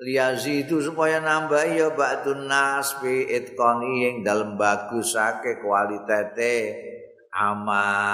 liazi 0.00 0.64
itu 0.64 0.80
supaya 0.80 1.20
nambah 1.20 1.76
ya 1.76 1.92
ba'dun 1.92 2.48
nas 2.48 2.96
fi 3.04 3.28
itqani 3.28 4.08
yang 4.08 4.24
dalam 4.24 4.56
bagus 4.56 5.12
ake 5.12 5.60
kualitate 5.60 6.72
amal. 7.36 8.08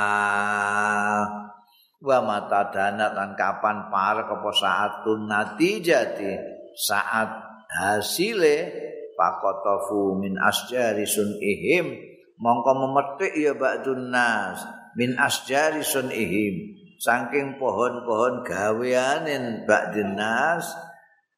Wa 1.97 2.19
mata 2.21 2.69
dana 2.75 3.09
dan 3.15 3.39
kapan 3.39 3.89
para 3.89 4.29
kepo 4.29 4.53
saatun 4.53 5.31
natijati 5.31 6.37
saat 6.77 7.31
hasile 7.73 8.69
pakotofu 9.17 10.19
min 10.21 10.37
asjari 10.37 11.07
sun 11.07 11.39
ihim. 11.41 11.97
Mongko 12.37 12.73
memetik 12.77 13.33
ya 13.33 13.57
ba'dun 13.57 14.13
nas 14.13 14.61
min 14.99 15.17
asjari 15.17 15.81
sun 15.87 16.13
ihim. 16.13 16.77
Saking 16.97 17.61
pohon-pohon 17.61 18.45
gaweanin 18.45 19.65
ba'dun 19.65 20.17
nas 20.17 20.69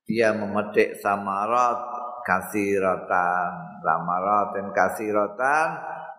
dia 0.08 0.32
memetik 0.32 0.96
samarat 1.04 1.84
kasiratan. 2.24 3.76
Samarat 3.84 4.56
dan 4.56 4.66
kasiratan 4.72 5.68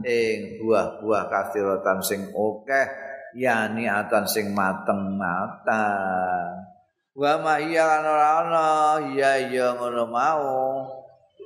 ing 0.06 0.62
buah-buah 0.62 1.26
kasiratan 1.28 1.98
sing 2.06 2.30
akeh 2.30 2.88
yani 3.34 3.90
atan 3.90 4.30
sing 4.30 4.54
mateng-mateng. 4.54 6.70
Wa 7.18 7.42
ma 7.42 7.58
iya 7.58 8.00
ana? 8.00 9.02
Ya 9.12 9.42
ya 9.42 9.74
ngono 9.74 10.06
mau. 10.06 10.54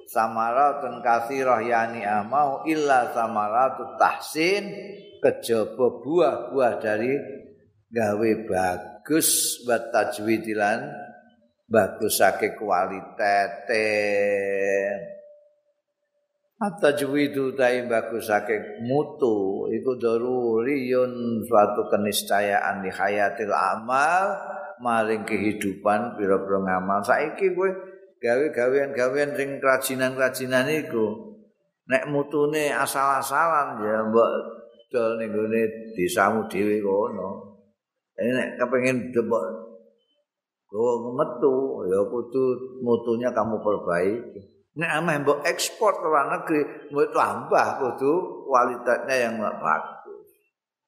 Samaratun 0.03 1.01
kasirah 1.01 1.63
yani 1.63 2.03
mau 2.27 2.61
illa 2.67 3.09
samaratut 3.15 3.97
tahsin 3.97 4.67
kejaba 5.23 6.03
buah-buah 6.03 6.73
dari 6.77 7.17
gawe 7.89 8.31
bagus 8.45 9.57
buat 9.65 9.89
tajwidilan 9.89 11.02
bagusake 11.73 12.53
kualitete 12.53 13.89
At-tajwidu 16.63 17.59
ta'i 17.59 17.83
bagusake 17.89 18.79
mutu 18.87 19.67
iku 19.67 19.99
daruriyun 19.99 21.43
suatu 21.43 21.91
keniscayaan 21.91 22.79
di 22.79 22.87
hayatil 22.87 23.51
amal 23.51 24.31
maring 24.79 25.27
kehidupan 25.27 26.15
pira-pira 26.15 26.63
ngamal. 26.63 27.03
Saiki 27.03 27.51
kowe 27.51 27.67
gawe-gawean-gawean 28.23 29.35
sing 29.35 29.59
kerajinan-kerajinan 29.59 30.87
iku 30.87 31.35
nek 31.91 32.07
mutune 32.07 32.71
asal-asalan 32.71 33.83
ya 33.83 33.99
mbok 34.07 34.29
dol 34.87 35.19
ning 35.19 35.35
gone 35.35 35.61
desamu 35.99 36.47
dhewe 36.47 36.79
kono. 36.79 37.59
Nek 38.15 38.55
kepengin 38.55 39.11
Oh, 40.73 41.13
metu 41.13 41.85
ya 41.85 42.01
kudu 42.09 42.43
mutunya 42.81 43.29
kamu 43.29 43.61
perbaiki. 43.61 44.41
Nek 44.73 44.89
ameh 44.89 45.21
mbok 45.21 45.45
ekspor 45.45 46.01
ke 46.01 46.09
luar 46.09 46.33
negeri, 46.33 46.89
mbok 46.89 47.13
tambah 47.13 47.67
kudu 47.77 48.13
kualitasnya 48.49 49.15
yang 49.29 49.37
bagus. 49.37 50.25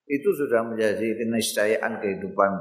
Itu 0.09 0.33
sudah 0.33 0.65
menjadi 0.65 1.21
keniscayaan 1.21 2.01
kehidupan 2.01 2.51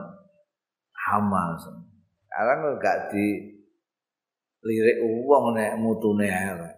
amal. 1.17 1.57
Sekarang 1.57 2.77
enggak 2.77 3.09
di 3.09 3.57
lirik 4.61 5.01
uang 5.01 5.57
nek 5.57 5.81
mutune 5.81 6.29
elek. 6.29 6.77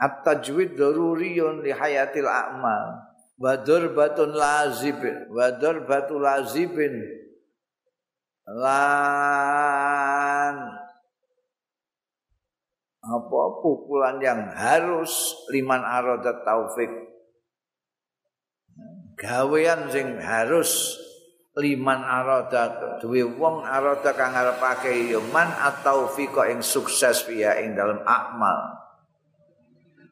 At-tajwid 0.00 0.80
daruriyun 0.80 1.60
li 1.60 1.76
hayatil 1.76 2.28
a'mal. 2.28 3.04
Wa 3.36 3.60
darbatun 3.60 4.32
lazib, 4.32 5.04
wa 5.28 5.52
lazibin 6.24 7.25
lan. 8.50 9.74
Apa 13.06 13.42
pukulan 13.62 14.18
yang 14.18 14.50
harus 14.50 15.34
liman 15.54 15.82
arada 15.82 16.42
taufik? 16.42 16.90
Gawean 19.16 19.88
sing 19.88 20.18
harus 20.20 20.98
liman 21.56 22.04
arada 22.04 23.00
duwe 23.00 23.24
wong 23.24 23.64
arada 23.64 24.12
kang 24.12 24.36
ngarepake 24.36 25.08
ya 25.08 25.20
man 25.32 25.48
atau 25.48 26.04
fika 26.12 26.52
ing 26.52 26.60
sukses 26.60 27.24
via 27.24 27.56
ing 27.64 27.72
dalam 27.72 28.04
amal 28.04 28.84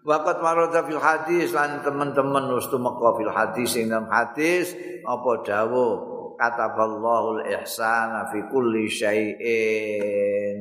Wakat 0.04 0.44
marada 0.44 0.84
fil 0.84 1.00
hadis 1.00 1.56
lan 1.56 1.80
teman-teman 1.80 2.52
ustu 2.52 2.76
meko 2.76 3.16
fil 3.20 3.32
hadis 3.32 3.76
ing 3.76 3.92
dalam 3.92 4.08
hadis 4.08 4.72
apa 5.04 5.30
dawuh 5.44 6.13
kataballahu 6.38 7.42
al-ihsana 7.42 8.30
fi 8.30 8.38
kulli 8.48 8.86
syai'in. 8.86 10.58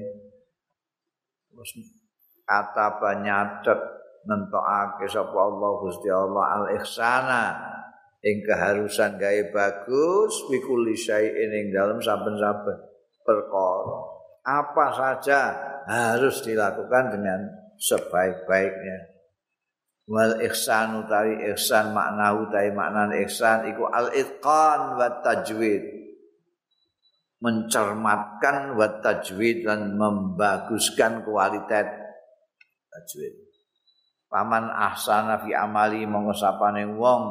Kata 2.43 2.99
banyatet 2.99 3.79
nentokake 4.27 5.07
sapa 5.07 5.37
Allah 5.37 5.71
Gusti 5.79 6.09
Allah 6.11 6.45
al-ihsana 6.59 7.43
ing 8.23 8.43
keharusan 8.43 9.19
gawe 9.19 9.41
bagus 9.51 10.33
fi 10.49 10.57
kulli 10.63 10.95
syai'in 10.95 11.51
ing 11.51 11.65
dalam 11.69 11.99
saben-saben 11.99 12.77
perkara. 13.23 13.99
Apa 14.43 14.85
saja 14.91 15.39
harus 15.87 16.43
dilakukan 16.43 17.15
dengan 17.15 17.39
sebaik-baiknya. 17.79 19.12
Wal 20.07 20.35
ihsan 20.43 21.03
utawi 21.03 21.39
ihsan 21.55 21.95
makna 21.95 22.35
utawi 22.35 22.71
makna 22.75 23.11
ihsan 23.23 23.71
iku 23.71 23.87
al 23.87 24.11
itqan 24.11 24.99
wa 24.99 25.07
tajwid. 25.23 26.03
Mencermatkan 27.43 28.79
wa 28.79 28.87
tajwid 29.03 29.67
dan 29.67 29.99
membaguskan 29.99 31.27
kualitas 31.27 31.87
tajwid. 32.87 33.33
Paman 34.31 34.71
ahsana 34.71 35.43
fi 35.43 35.53
amali 35.53 36.07
monggo 36.09 36.33
sapane 36.33 36.87
wong 36.87 37.23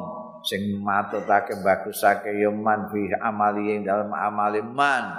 sing 0.46 0.78
matutake 0.78 1.58
bagusake 1.64 2.30
ya 2.38 2.52
man 2.52 2.86
fi 2.92 3.10
amali 3.18 3.74
ing 3.74 3.88
dalam 3.88 4.12
amali 4.12 4.60
man. 4.62 5.10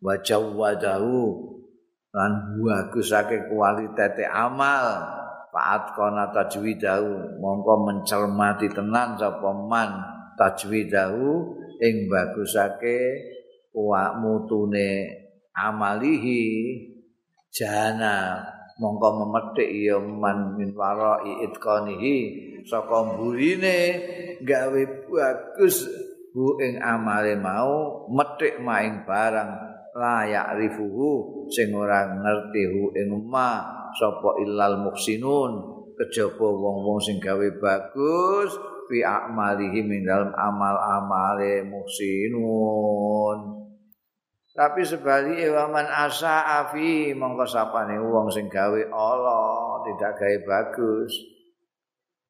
Wa 0.00 0.20
jawadahu 0.20 1.20
lan 2.12 2.32
bagusake 2.60 3.46
kualitas 3.52 4.16
amal 4.32 5.23
Fa'at 5.54 5.94
kona 5.94 6.34
tajwidahu. 6.34 7.38
Mongko 7.38 7.86
mencermati 7.86 8.66
tenan 8.74 9.14
sapa 9.14 9.54
man 9.54 10.02
tajwidahu 10.34 11.46
ing 11.78 12.10
bagusake 12.10 12.98
wa 13.70 14.18
mutune 14.18 15.06
amalihi 15.54 16.42
jana 17.54 18.42
mongko 18.82 19.22
memetik 19.22 19.70
ya 19.70 20.02
man 20.02 20.58
min 20.58 20.74
warai 20.74 21.46
itqanihi 21.46 22.16
saka 22.66 23.14
mburine 23.14 23.78
gawe 24.42 24.82
bagus 25.06 25.86
bu 26.34 26.58
ing 26.58 26.82
amale 26.82 27.38
mau 27.38 28.06
metik 28.10 28.58
maing 28.58 29.06
barang 29.06 29.50
layak 29.94 30.58
rifuhu 30.58 31.46
sing 31.46 31.70
ora 31.70 32.10
ngerti 32.18 32.62
hu 32.66 32.90
ing 32.98 33.14
ma 33.30 33.83
sapa 33.98 34.38
illal 34.42 34.82
muhsinun? 34.82 35.52
Kejaba 35.94 36.50
wong-wong 36.50 36.98
sing 36.98 37.22
gawe 37.22 37.48
bagus 37.62 38.50
fi 38.90 39.06
a'malihi 39.06 39.86
min 39.86 40.02
dalam 40.02 40.34
amal-amale 40.34 41.62
muhsinun. 41.66 43.38
Tapi 44.54 44.86
sebaliknya 44.86 45.50
waman 45.50 45.86
asa 45.90 46.62
afi 46.62 47.10
mongko 47.10 47.42
sapane 47.42 47.98
wong 47.98 48.30
sing 48.30 48.46
gawe 48.46 48.82
Allah 48.94 49.82
tidak 49.82 50.14
gawe 50.14 50.38
bagus. 50.46 51.10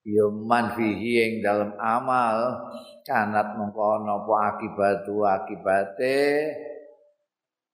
Ya 0.04 0.28
man 0.28 0.72
fihi 0.76 1.20
ing 1.20 1.32
dalam 1.44 1.76
amal 1.80 2.68
kanat 3.04 3.56
mongko 3.56 4.04
napa 4.04 4.56
akibatu 4.56 5.20
akibate 5.24 6.52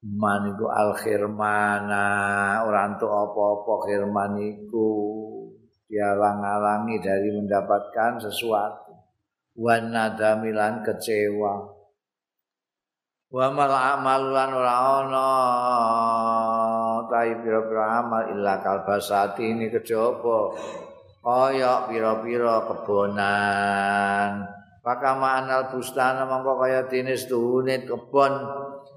man 0.01 0.49
iku 0.49 0.65
al 0.65 0.97
khirmana 0.97 2.05
ora 2.65 2.89
entuk 2.89 3.09
apa-apa 3.09 3.73
khirman 3.85 4.33
iku. 4.41 4.89
Dialang-alangi 5.91 7.03
dari 7.03 7.35
mendapatkan 7.35 8.23
sesuatu. 8.23 8.95
Wan 9.59 9.91
nadamilan 9.91 10.87
kecewa. 10.87 11.67
Wa 13.31 13.47
mal 13.51 13.71
amal 13.75 14.21
lan 14.31 14.49
ora 14.55 14.73
ana. 15.03 15.31
Tai 17.11 17.31
pira-pira 17.43 17.99
amal 17.99 18.23
illa 18.31 18.63
kalbasati. 18.63 19.51
Ini 19.51 19.67
kejaba. 19.67 20.55
Kaya 21.19 21.91
pira-pira 21.91 22.63
kebonan. 22.71 24.47
Pakama 24.81 25.43
anal 25.43 25.69
bustana 25.69 26.25
mongko 26.25 26.57
kaya 26.57 26.89
tinis 26.89 27.29
tuhune 27.29 27.85
kebon 27.85 28.33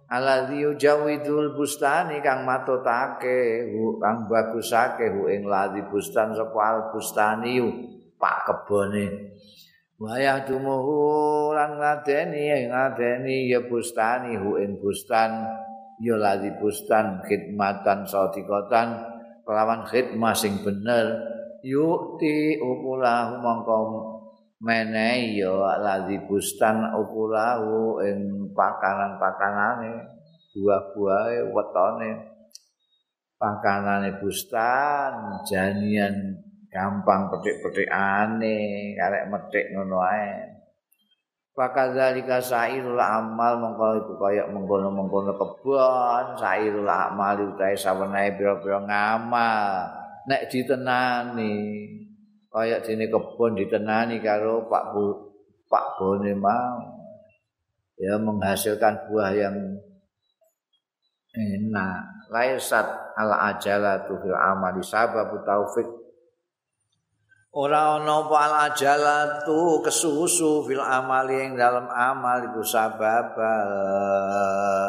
alladzi 0.09 0.61
yujawidul 0.61 1.57
bustani 1.57 2.21
kang 2.21 2.45
matutake 2.45 3.69
kang 4.01 4.29
bagusake 4.29 5.09
hu 5.13 5.29
ing 5.31 5.49
ladzi 5.49 5.81
bustan 5.89 6.37
sapa 6.37 6.61
al 6.61 6.81
bustani 6.93 7.61
pak 8.21 8.37
kebone. 8.49 9.35
Wayah 9.95 10.43
dumuhu 10.43 11.55
lan 11.55 11.79
ngadeni 11.79 12.67
ngadeni 12.69 13.49
ya 13.49 13.63
bustani 13.65 14.37
hu 14.37 14.59
ing 14.59 14.83
bustan 14.83 15.47
ya 16.03 16.19
ladzi 16.19 16.51
bustan 16.59 17.23
khidmatan 17.25 18.05
sadikotan 18.05 19.01
kelawan 19.47 19.87
khidmah 19.87 20.35
sing 20.35 20.61
bener. 20.61 21.33
Yukti 21.65 22.61
ukulahu 22.61 23.41
mongko 23.41 23.77
menehi 24.65 25.45
ya 25.45 25.77
ladzi 25.77 26.17
bustan 26.25 26.89
ukulahu 26.97 28.01
ing 28.01 28.49
pakanan-pakanane 28.57 29.93
buah-buahe 30.57 31.53
wetone. 31.53 32.11
Pakanane 33.37 34.17
bustan 34.25 35.45
janian 35.45 36.41
gampang 36.73 37.29
petik-petikane 37.29 38.57
karek 38.97 39.29
metik 39.29 39.69
ngono 39.77 40.01
ae. 40.01 40.33
Fakadzalika 41.55 42.43
sairul 42.43 42.99
amal 42.99 43.63
mengko 43.63 44.01
iku 44.03 44.13
kaya 44.19 44.51
mengkono-mengkono 44.51 45.39
kebon 45.39 46.35
sairul 46.35 46.89
amal 46.89 47.55
utahe 47.55 47.79
sawenehe 47.79 48.35
pira-pira 48.35 48.83
ngamal. 48.83 49.87
Nek 50.25 50.51
ditenani 50.51 51.55
kaya 52.55 52.79
dene 52.79 53.11
kebon 53.11 53.59
ditenani 53.59 54.23
karo 54.23 54.71
Pak 54.71 54.95
Bu 54.95 55.35
Pak 55.67 55.99
Bone 55.99 56.31
mau. 56.39 56.79
Ya 57.99 58.15
menghasilkan 58.15 59.11
buah 59.11 59.35
yang 59.35 59.59
enak. 61.35 62.31
Laisat 62.31 62.87
ala 63.19 63.51
ajalatu 63.51 64.15
fil 64.23 64.39
amali. 64.39 64.87
Sababu 64.87 65.43
taufik. 65.43 65.87
Ora 67.55 68.03
ana 68.03 68.23
apa 68.23 68.37
al 68.51 68.55
ajalatu 68.71 69.79
kesusu 69.83 70.67
fil 70.67 70.83
amali 70.83 71.39
yang 71.39 71.55
dalam 71.55 71.87
amal 71.91 72.39
iku 72.39 72.63
sabab 72.63 73.35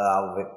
taufik. 0.05 0.49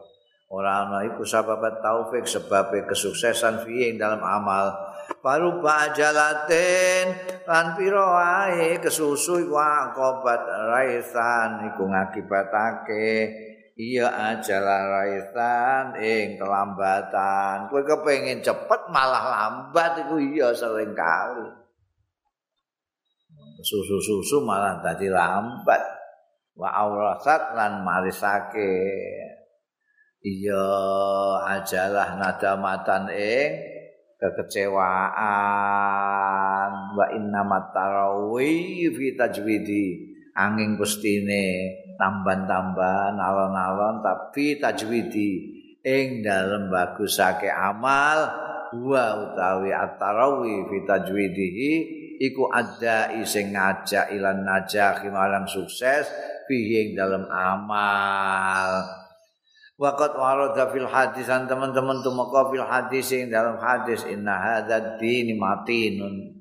Ora 0.49 0.89
ana 0.89 1.05
iku 1.09 1.25
sabab 1.25 1.61
taufik 1.81 2.25
sebab 2.25 2.73
kesuksesan 2.89 3.65
fi 3.65 3.97
dalam 3.97 4.25
amal 4.25 4.88
Paru 5.09 5.65
bajalaten 5.65 7.05
lan 7.49 7.73
pira 7.75 8.05
wae 8.13 8.77
kesusu 8.77 9.41
iku 9.41 9.57
akobat 9.57 10.45
raisan 10.69 11.65
iku 11.73 11.89
ngakibatake. 11.89 13.33
Iya 13.79 14.11
ajala 14.11 14.91
raisan 14.91 15.97
ing 15.97 16.37
kelambatan. 16.37 17.73
Kowe 17.73 17.83
kepengin 17.87 18.45
cepet 18.45 18.91
malah 18.93 19.25
lambat 19.33 20.05
iku 20.05 20.21
iya 20.21 20.53
sering 20.53 20.93
kali. 20.93 21.47
Susu-susu 23.65 24.45
malah 24.45 24.79
tadi 24.85 25.09
lambat. 25.09 25.83
Wa 26.59 26.69
aurasat 26.85 27.57
lan 27.57 27.81
marisake. 27.87 28.77
Iya 30.21 30.69
ajalah 31.59 32.19
nadamatan 32.19 33.15
ing 33.15 33.78
kekecewaan 34.19 34.99
wa 36.99 37.07
inna 37.15 37.47
matarawi 37.47 38.91
tajwidi. 39.15 40.15
Angin 40.39 40.79
pustine 40.79 41.75
tamban-tamban 41.99 43.19
alon-alon 43.19 44.03
tapi 44.03 44.59
tajwidi. 44.63 45.59
Ing 45.83 46.23
dalem 46.27 46.71
bagusake 46.71 47.51
amal 47.51 48.19
wa 48.75 49.05
utawi 49.25 49.73
at-tarawi 49.73 50.69
fi 50.69 50.77
tajwidihi 50.85 51.73
iku 52.21 52.51
ada 52.51 53.09
sing 53.25 53.55
ngajak 53.55 54.13
ilan 54.13 54.45
najah 54.45 55.01
marang 55.09 55.47
sukses 55.49 56.11
fihi 56.45 56.91
ing 56.91 56.99
dalem 56.99 57.25
amal 57.31 58.98
Waqat 59.79 60.19
warada 60.19 60.75
fil 60.75 60.91
hadis 60.91 61.31
teman-teman 61.31 62.03
tumeka 62.03 62.51
fil 62.51 62.67
hadis 62.67 63.15
ing 63.15 63.31
dalam 63.31 63.63
hadis 63.63 64.03
inna 64.11 64.35
hadzal 64.35 64.99
din 64.99 65.39
matinun. 65.39 66.35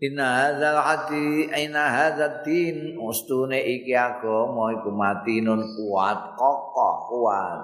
Inna 0.00 0.48
hadzal 0.48 0.80
hadi 0.80 1.44
inna 1.52 1.92
hadzal 1.92 2.40
din 2.48 2.96
ustune 2.96 3.60
iki 3.60 3.92
agama 3.92 4.72
iku 4.80 4.88
matinun 4.88 5.60
kuat 5.76 6.40
kokoh 6.40 6.96
kuat. 7.12 7.60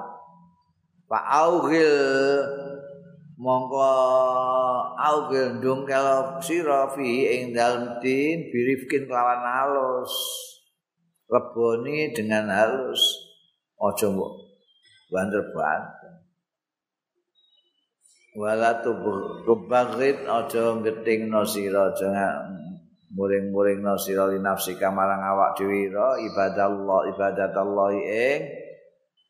Pak 1.08 1.24
Augil 1.32 1.96
mongko 3.40 3.88
Augil 5.00 5.64
ndung 5.64 5.88
kalau 5.88 6.44
sira 6.44 6.92
fi 6.92 7.40
ing 7.40 7.56
dalem 7.56 8.04
din 8.04 8.52
birifkin 8.52 9.08
kelawan 9.08 9.48
halus. 9.48 10.12
Leboni 11.32 12.12
dengan 12.12 12.52
halus. 12.52 13.00
Aja 13.80 14.12
mbok 14.12 14.53
banter-banter. 15.14 16.26
Wala 18.34 18.82
tu 18.82 18.90
kebagit 19.46 20.26
aja 20.26 20.74
ngetingno 20.74 21.46
sira 21.46 21.94
aja 21.94 22.10
muring-muringno 23.14 23.94
sira 23.94 24.26
li 24.26 24.42
nafsi 24.42 24.74
kamarang 24.74 25.22
awak 25.22 25.54
dhewe 25.54 25.86
ibadah 26.18 26.66
Allah 26.66 27.00
ibadat 27.14 27.54
Allah 27.54 27.94
ing 27.94 28.40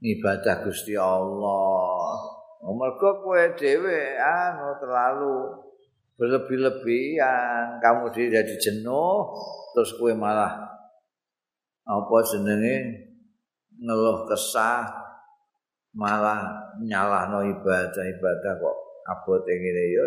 ibadah 0.01 0.64
Gusti 0.64 0.97
Allah. 0.97 2.16
Mergo 2.64 3.20
kowe 3.20 3.44
dhewe 3.61 4.16
anu 4.16 4.73
terlalu 4.81 5.37
berlebih-lebihan, 6.16 7.77
kamu 7.85 8.09
dhewe 8.09 8.33
jadi 8.33 8.55
jenuh 8.57 9.37
terus 9.77 10.01
kowe 10.01 10.16
malah 10.16 10.64
apa 11.85 12.16
jenenge 12.33 13.05
ngeluh 13.85 14.25
kesah 14.25 15.04
malah 15.95 16.75
nyalahno 16.83 17.47
ibadah-ibadah 17.55 18.53
kok 18.59 18.77
abote 19.07 19.53
ngene 19.55 19.85
ya. 19.95 20.05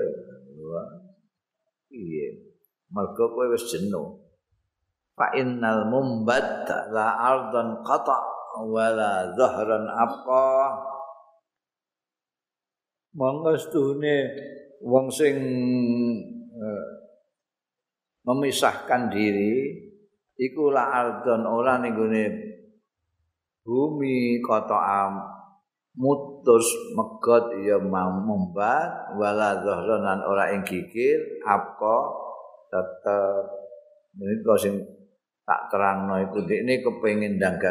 Iya. 1.87 2.27
Mergo 2.91 3.31
kowe 3.31 3.47
wis 3.51 3.67
jenuh. 3.71 4.19
Fa 5.15 5.33
innal 5.33 5.87
mumbat 5.89 6.67
la 6.91 7.07
ardan 7.17 7.81
qata 7.81 8.19
wala 8.67 9.31
zahran 9.33 9.87
abqa. 9.87 10.47
Monggo 13.17 13.57
stune 13.57 14.15
wong 14.83 15.09
sing 15.09 15.35
eh, 16.53 16.87
memisahkan 18.27 19.09
diri 19.09 19.73
iku 20.37 20.69
la 20.69 20.85
ardon 20.93 21.49
ora 21.49 21.81
ning 21.81 21.97
bumi 23.65 24.37
kota 24.45 24.77
am 24.77 25.36
mutus 25.97 26.65
megot 26.93 27.57
ya 27.65 27.81
membat 27.81 29.17
wala 29.17 29.57
zahranan 29.65 30.21
ora 30.23 30.53
ing 30.53 30.61
gigir 30.61 31.41
apa 31.43 31.95
tetep. 32.69 33.43
Menika 34.17 34.53
sing 34.57 34.81
tak 35.45 35.69
terangno 35.69 36.17
iku 36.25 36.41
dekne 36.45 36.81
kepengin 36.81 37.37
ndang 37.37 37.61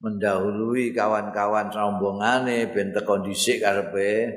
mendahului 0.00 0.96
kawan-kawan 0.96 1.68
rombongane 1.68 2.72
ben 2.72 2.88
teko 2.92 3.20
dhisik 3.20 3.60
karepe. 3.60 4.32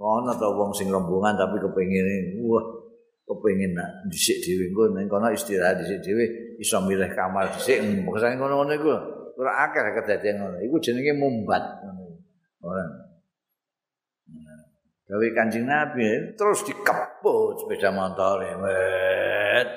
Ana 0.00 0.32
to 0.32 0.48
wong 0.56 0.72
sing 0.72 0.88
rombongan 0.88 1.36
tapi 1.36 1.60
kepengin 1.60 2.40
wah 2.44 2.64
kepengin 3.28 3.76
nak 3.76 4.08
dhisik 4.08 4.40
dhewe 4.40 4.72
engko 4.72 4.96
ning 4.96 5.06
kono 5.12 5.28
istirahat 5.28 5.76
dhisik 5.80 6.00
dhewe 6.00 6.24
iso 6.56 6.80
milih 6.80 7.12
kamar 7.12 7.52
dhisik 7.52 7.84
pokoke 8.08 8.32
ngono-ngono 8.32 8.72
iku 8.80 9.19
ora 9.40 9.64
akeh 9.64 9.80
kedadian 9.96 10.36
ngono. 10.44 10.58
Iku 10.60 10.76
jenenge 10.84 11.16
mumbat 11.16 11.80
ngono. 11.80 12.04
Ora. 12.60 12.84
Gawe 15.10 15.26
Kanjeng 15.34 15.66
Nabi 15.66 16.36
terus 16.38 16.62
dikeput 16.62 17.64
sepeda 17.64 17.90
motor 17.90 18.44
wet. 18.44 19.68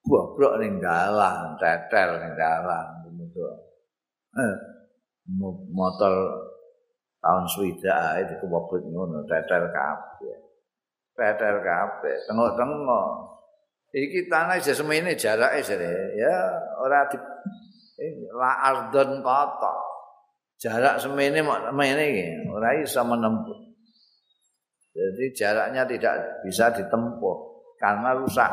Bobrok 0.00 0.56
ning 0.62 0.80
dalan, 0.80 1.54
tetel 1.60 2.16
ning 2.22 2.32
dalan 2.38 3.00
Eh, 4.30 4.54
motor 5.74 6.14
tahun 7.18 7.44
swida 7.50 8.22
itu 8.22 8.38
kebobot 8.38 8.78
ngono, 8.86 9.26
tetel 9.26 9.68
kabeh. 9.74 10.38
Tetel 11.18 11.56
kabeh, 11.60 12.16
tengok-tengok. 12.30 13.10
Iki 13.90 14.30
tanah 14.30 14.58
isa 14.58 14.74
semene 14.74 15.18
jarake 15.18 15.62
jare. 15.66 16.14
Ya 16.14 16.36
ora 16.78 17.06
di 17.10 17.18
la 18.32 18.52
ardon 18.64 19.20
kota 19.20 19.74
jarak 20.56 21.02
semene 21.02 21.42
mak 21.42 21.70
semene 21.70 22.04
iki 22.10 22.26
ora 22.50 22.68
iso 22.78 23.02
menempuh. 23.02 23.60
Jadi 24.90 25.24
jaraknya 25.34 25.86
tidak 25.86 26.42
bisa 26.42 26.70
ditempuh 26.74 27.36
karena 27.78 28.14
rusak. 28.18 28.50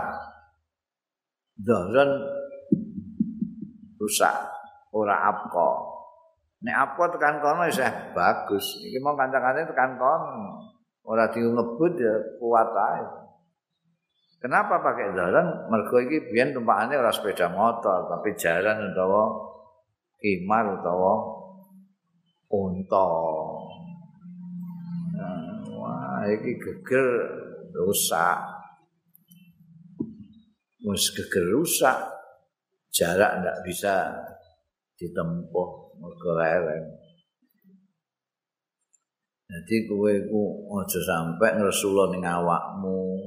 Doron 1.57 2.09
rusak 3.97 4.35
ora 4.93 5.25
apa 5.25 5.69
nek 6.57 6.73
apa 6.73 7.03
tekan 7.13 7.37
kono 7.41 7.65
wis 7.69 7.81
bagus. 8.13 8.65
Iki 8.81 8.97
mau 9.01 9.17
kancane 9.17 9.65
tekan 9.65 9.97
kono. 9.97 10.65
Ora 11.07 11.31
diungebut 11.31 11.93
ya 11.95 12.13
kuat 12.35 12.67
ae 12.67 13.26
Kenapa 14.37 14.77
pakai 14.85 15.17
jalan? 15.17 15.65
Mergo 15.73 15.97
iki 15.97 16.29
biyen 16.29 16.53
tumpakane 16.53 16.93
ora 16.93 17.09
sepeda 17.09 17.49
motor, 17.49 18.05
tapi 18.05 18.37
jalan 18.37 18.93
utawa 18.93 19.33
kimar 20.21 20.77
utawa 20.77 21.13
unta. 22.53 23.07
Wah, 25.73 26.21
iki 26.29 26.53
geger 26.61 27.07
rusak. 27.73 28.37
Wis 30.85 31.09
geger 31.17 31.45
rusak. 31.57 31.97
Jarak 32.93 33.41
ndak 33.41 33.57
bisa 33.65 34.09
ditempuh 35.01 35.69
mergo 35.97 36.31
lereng. 36.37 36.85
Jadi 39.47 39.75
kowe 39.87 40.11
iku 40.11 40.43
aja 40.77 40.99
sampe 41.01 41.47
ngresula 41.57 42.11
ning 42.13 42.21
awakmu. 42.21 43.17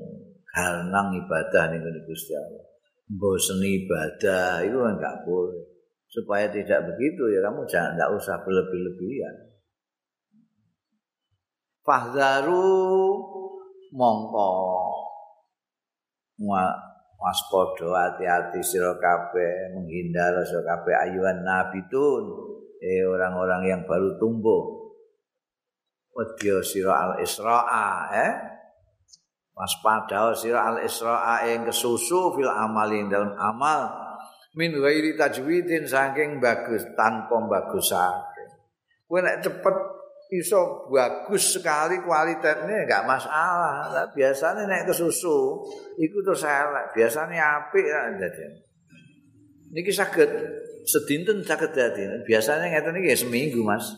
Halang 0.55 1.15
ibadah 1.15 1.71
ning 1.71 1.83
Gusti 2.07 2.35
Allah. 2.35 2.65
Bosen 3.11 3.59
ibadah 3.63 4.63
itu 4.63 4.79
enggak 4.79 5.27
boleh. 5.27 5.67
Supaya 6.11 6.51
tidak 6.51 6.91
begitu 6.95 7.31
ya 7.31 7.43
kamu 7.43 7.67
jangan 7.71 7.99
enggak 7.99 8.11
usah 8.19 8.37
berlebih-lebihan. 8.43 9.37
Fahzaru 11.83 13.19
mongko 13.91 14.51
waspada 17.21 17.89
hati-hati 18.09 18.63
sira 18.65 18.97
kabeh 18.97 19.77
menghindar 19.77 20.41
sira 20.47 20.65
kabeh 20.65 20.95
ayuhan 20.97 21.45
nabitun 21.45 22.25
eh 22.81 23.05
orang-orang 23.05 23.63
yang 23.69 23.83
baru 23.85 24.17
tumbuh 24.17 24.81
Wadya 26.11 26.59
sira 26.65 26.95
al-Isra'a 26.97 27.91
eh 28.17 28.33
waspada 29.57 30.33
sira 30.33 30.67
al 30.67 30.83
israa 30.83 31.45
ing 31.51 31.69
kesusu 31.69 32.35
fil 32.39 32.51
amali 32.51 33.05
dalam 33.11 33.37
amal 33.37 33.91
min 34.57 34.73
ghairi 34.73 35.15
tajwidin 35.15 35.87
saking 35.87 36.41
bagus 36.41 36.83
tanpa 36.97 37.37
bagusake 37.45 38.45
kowe 39.11 39.19
nek 39.19 39.43
cepet 39.43 39.77
iso 40.31 40.87
bagus 40.87 41.59
sekali 41.59 41.99
kualitasnya 42.07 42.87
enggak 42.87 43.03
masalah. 43.03 43.91
Lah 43.91 44.07
biasanya 44.15 44.71
nek 44.71 44.87
kesusu 44.87 45.59
iku 45.99 46.17
terus 46.23 46.47
elek. 46.47 46.95
Biasanya 46.95 47.67
apik 47.67 47.83
lah 47.83 48.15
dadi. 48.15 48.47
Niki 49.75 49.91
saged 49.91 50.31
sedinten 50.87 51.43
saged 51.43 51.75
dadi. 51.75 52.07
Biasanya 52.23 52.71
ngeten 52.71 53.03
iki 53.03 53.19
seminggu 53.19 53.61
mas. 53.67 53.91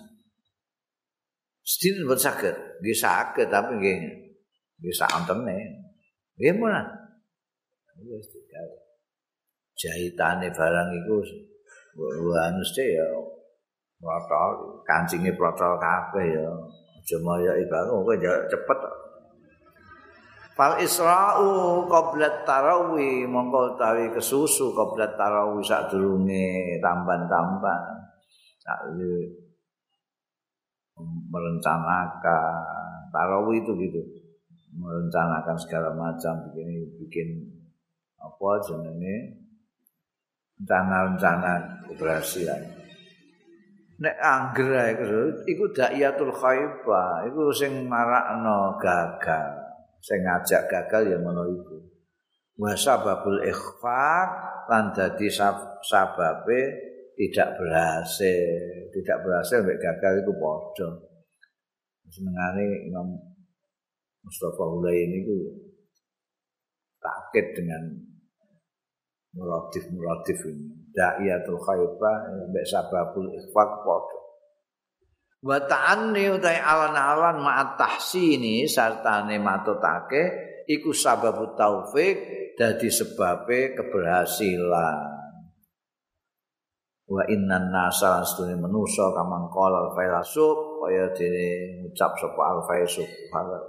Sedinten 1.61 2.09
boten 2.09 2.25
saged. 2.25 2.57
Nggih 2.81 2.97
saged 2.97 3.49
tapi 3.53 3.77
nggih 3.77 3.99
bisa 4.83 5.07
antene. 5.07 5.87
Gimana? 6.35 6.83
Wis 8.03 8.27
digawe. 8.35 8.77
Jahitane 9.79 10.51
barang 10.51 10.89
iku 10.99 11.17
anu 12.35 12.63
ya 12.77 13.07
protol 14.03 14.83
kancinge 14.83 15.31
protol 15.39 15.79
kabeh 15.79 16.35
ya 16.35 16.49
aja 17.03 17.17
moyo 17.23 17.53
ibarat 17.55 17.91
kowe 17.91 18.15
cepet 18.51 18.79
Fal 20.53 20.77
isra'u 20.85 21.89
qabla 21.89 22.45
tarawih 22.45 23.25
mongko 23.25 23.73
tawi 23.81 24.13
kesusu 24.13 24.77
qabla 24.77 25.17
tarawih 25.17 25.65
sadurunge 25.65 26.77
tamban-tamban. 26.77 27.83
Sak 28.61 28.93
merencanakan 31.33 33.09
tarawih 33.09 33.65
itu 33.65 33.73
gitu. 33.81 34.01
Merencanakan 34.73 35.57
segala 35.61 35.93
macam 35.93 36.49
bikin 36.49 36.97
bikin 36.97 37.29
apa 38.17 38.49
jenenge 38.65 39.17
rencana-rencana 40.57 41.53
keberhasilan. 41.91 42.61
Nek 44.03 44.17
angger 44.19 44.97
iku 45.45 45.65
da'iyatul 45.77 46.33
khaibah, 46.33 47.29
iku 47.29 47.53
sing 47.53 47.85
marakno 47.87 48.81
gagal. 48.81 49.63
sing 50.03 50.19
ngajak 50.27 50.67
gagal 50.67 51.15
ya 51.15 51.17
ngono 51.23 51.47
iku 51.47 51.79
wa 52.59 52.75
sababul 52.75 53.39
ikhfa 53.47 54.07
lan 54.67 54.91
dadi 54.91 55.31
sababe 55.31 56.61
tidak 57.15 57.55
berhasil 57.55 58.91
tidak 58.91 59.19
berhasil 59.23 59.63
mek 59.63 59.79
gagal 59.79 60.27
itu 60.27 60.33
padha 60.35 60.91
senengane 62.11 62.91
Mustafa 64.23 64.63
Ulay 64.65 65.11
ini 65.11 65.19
ku 65.27 65.39
takit 67.03 67.59
dengan 67.59 67.83
muratif-muratif 69.35 70.39
ini. 70.47 70.67
Da'iyatul 70.93 71.59
khaifah 71.59 72.17
mek 72.53 72.65
sababul 72.69 73.33
ikhfa 73.33 73.65
padha 73.83 74.23
wa 75.43 75.59
ta'anni 75.59 76.31
utai 76.31 76.63
alan-alan 76.63 77.43
ma'at 77.43 77.75
tahsini 77.75 78.71
sartane 78.71 79.43
matutake 79.43 80.23
iku 80.71 80.95
sababu 80.95 81.59
taufik 81.59 82.15
dadi 82.55 82.87
sebabe 82.87 83.75
keberhasilan 83.75 85.22
wa 87.13 87.21
innan 87.29 87.69
nasa 87.69 88.25
astune 88.25 88.57
manusa 88.57 89.13
kamang 89.13 89.53
qala 89.53 89.93
filosof 89.93 90.81
kaya 90.81 91.13
dene 91.13 91.85
ngucap 91.85 92.17
sapa 92.17 92.43
al 92.49 92.61
filosof 92.65 93.09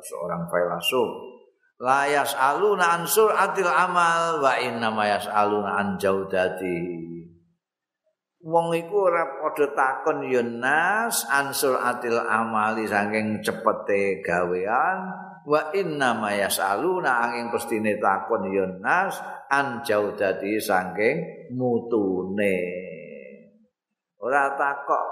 seorang 0.08 0.48
filosof 0.48 1.34
la 1.84 2.08
yasaluna 2.08 2.96
an 2.96 3.04
suratil 3.04 3.68
amal 3.68 4.40
wa 4.40 4.56
inna 4.56 4.88
ma 4.88 5.04
yasaluna 5.04 5.84
an 5.84 6.00
jaudati. 6.00 7.12
Wong 8.44 8.76
iku 8.76 9.08
ora 9.08 9.40
padha 9.40 9.72
takon 9.72 10.28
ya 10.28 10.44
nas 10.44 11.24
ansur 11.32 11.80
atil 11.80 12.20
amali 12.20 12.88
saking 12.88 13.40
cepete 13.40 14.20
gawean 14.20 15.00
wa 15.48 15.72
inna 15.72 16.12
ma 16.16 16.32
yasaluna 16.32 17.24
angin 17.24 17.52
pestine 17.52 18.00
takon 18.00 18.52
ya 18.52 18.68
nas 18.84 19.16
an 19.48 19.80
jaudati 19.84 20.60
saking 20.60 21.52
mutune 21.56 22.92
ora 24.24 24.56
takok. 24.56 25.06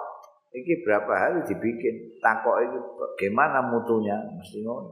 Iki 0.52 0.84
berapa 0.88 1.12
hari 1.12 1.39
dibikin? 1.47 2.19
Takok 2.24 2.56
iki 2.63 2.78
bagaimana 2.95 3.60
mutunya? 3.67 4.15
Mesti 4.36 4.63
ngono 4.63 4.91